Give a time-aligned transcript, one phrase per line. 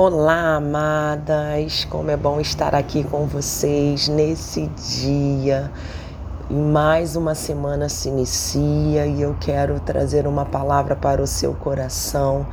[0.00, 1.84] Olá, amadas!
[1.86, 5.72] Como é bom estar aqui com vocês nesse dia.
[6.48, 12.46] Mais uma semana se inicia e eu quero trazer uma palavra para o seu coração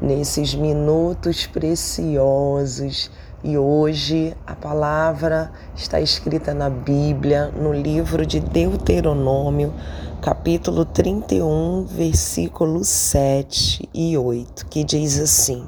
[0.00, 3.10] nesses minutos preciosos.
[3.42, 9.74] E hoje a palavra está escrita na Bíblia, no livro de Deuteronômio,
[10.20, 15.66] capítulo 31, versículos 7 e 8, que diz assim: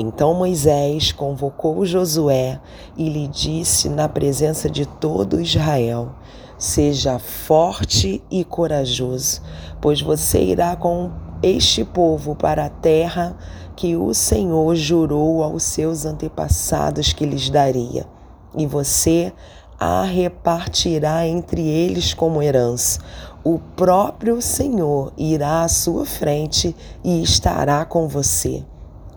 [0.00, 2.60] então Moisés convocou Josué
[2.96, 6.10] e lhe disse na presença de todo Israel:
[6.56, 9.42] Seja forte e corajoso,
[9.80, 11.10] pois você irá com
[11.42, 13.36] este povo para a terra
[13.74, 18.06] que o Senhor jurou aos seus antepassados que lhes daria.
[18.56, 19.32] E você
[19.80, 23.00] a repartirá entre eles como herança.
[23.42, 28.64] O próprio Senhor irá à sua frente e estará com você.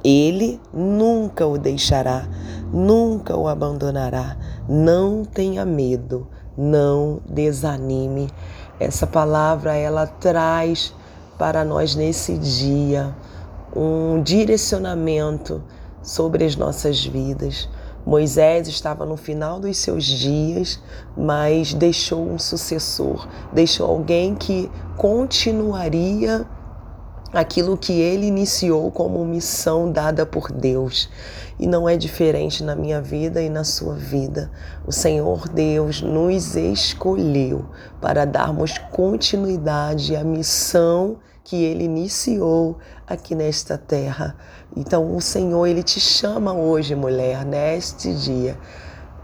[0.04, 2.28] Ele nunca o deixará,
[2.74, 4.38] nunca o abandonará.
[4.68, 6.28] Não tenha medo,
[6.58, 8.30] não desanime.
[8.80, 10.94] Essa palavra ela traz
[11.38, 13.16] para nós nesse dia
[13.76, 15.64] um direcionamento
[16.02, 17.70] sobre as nossas vidas.
[18.06, 20.80] Moisés estava no final dos seus dias,
[21.16, 26.48] mas deixou um sucessor, deixou alguém que continuaria
[27.34, 31.10] aquilo que ele iniciou como missão dada por Deus.
[31.60, 34.52] E não é diferente na minha vida e na sua vida.
[34.86, 37.66] O Senhor Deus nos escolheu
[38.02, 44.36] para darmos continuidade à missão que ele iniciou aqui nesta terra.
[44.76, 48.58] Então o Senhor ele te chama hoje, mulher, neste dia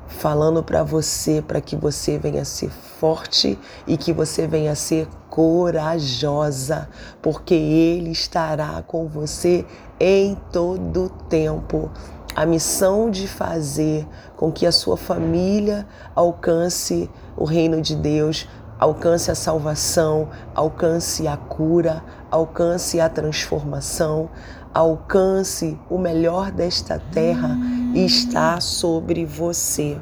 [0.07, 6.89] falando para você, para que você venha ser forte e que você venha ser corajosa,
[7.21, 9.65] porque Ele estará com você
[9.99, 11.91] em todo tempo.
[12.35, 18.47] A missão de fazer com que a sua família alcance o reino de Deus,
[18.79, 24.29] alcance a salvação, alcance a cura, alcance a transformação,
[24.73, 27.57] alcance o melhor desta terra
[27.95, 29.97] está sobre você.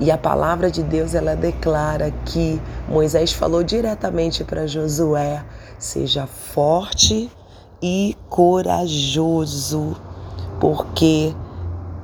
[0.00, 5.44] E a palavra de Deus ela declara que Moisés falou diretamente para Josué:
[5.78, 7.30] seja forte
[7.82, 9.96] e corajoso,
[10.60, 11.34] porque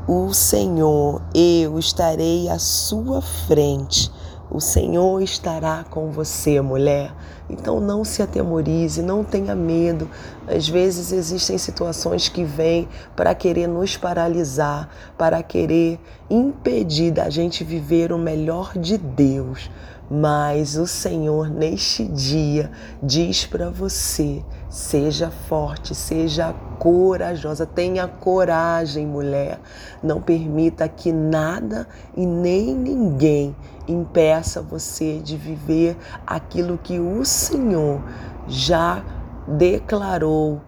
[0.07, 4.11] o Senhor, eu estarei à sua frente
[4.51, 7.15] o Senhor estará com você, mulher.
[7.49, 10.09] Então não se atemorize, não tenha medo.
[10.47, 17.63] Às vezes existem situações que vêm para querer nos paralisar, para querer impedir da gente
[17.63, 19.71] viver o melhor de Deus.
[20.11, 29.61] Mas o Senhor, neste dia, diz para você: seja forte, seja corajosa, tenha coragem, mulher.
[30.03, 31.87] Não permita que nada
[32.17, 33.55] e nem ninguém
[33.87, 35.95] impeça você de viver
[36.27, 38.01] aquilo que o Senhor
[38.49, 39.05] já
[39.47, 40.63] declarou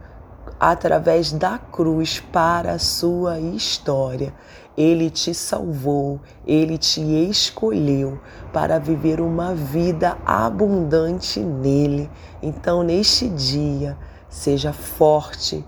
[0.60, 4.34] através da cruz para a sua história.
[4.76, 8.20] Ele te salvou, ele te escolheu
[8.52, 12.10] para viver uma vida abundante nele.
[12.42, 13.96] Então, neste dia,
[14.28, 15.64] seja forte,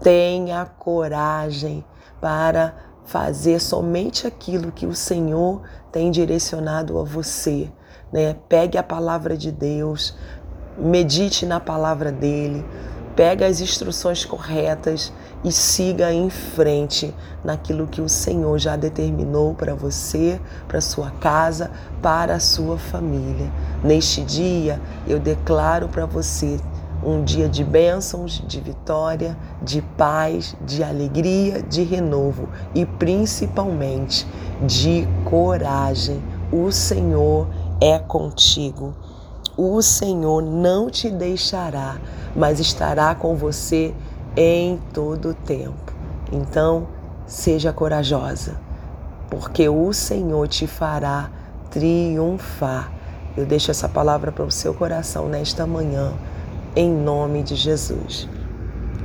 [0.00, 1.84] tenha coragem
[2.20, 2.74] para
[3.04, 7.70] fazer somente aquilo que o Senhor tem direcionado a você.
[8.12, 8.36] Né?
[8.48, 10.14] Pegue a palavra de Deus,
[10.76, 12.64] medite na palavra dele,
[13.16, 17.14] pegue as instruções corretas e siga em frente
[17.44, 21.70] naquilo que o Senhor já determinou para você, para sua casa,
[22.02, 23.50] para a sua família.
[23.82, 26.60] Neste dia, eu declaro para você
[27.02, 34.26] um dia de bênçãos, de vitória, de paz, de alegria, de renovo e principalmente
[34.66, 36.22] de coragem.
[36.52, 37.46] O Senhor
[37.80, 38.94] é contigo.
[39.56, 41.98] O Senhor não te deixará,
[42.34, 43.94] mas estará com você
[44.36, 45.92] em todo o tempo.
[46.32, 46.86] Então,
[47.26, 48.56] seja corajosa,
[49.30, 51.30] porque o Senhor te fará
[51.70, 52.92] triunfar.
[53.36, 56.12] Eu deixo essa palavra para o seu coração nesta manhã
[56.78, 58.28] em nome de Jesus.